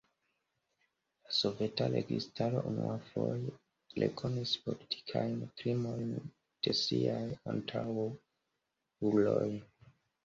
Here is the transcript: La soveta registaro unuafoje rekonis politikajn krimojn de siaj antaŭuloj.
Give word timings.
La 1.23 1.33
soveta 1.39 1.89
registaro 1.95 2.63
unuafoje 2.69 3.53
rekonis 4.03 4.53
politikajn 4.63 5.35
krimojn 5.61 6.11
de 6.21 6.75
siaj 6.81 7.23
antaŭuloj. 7.55 9.49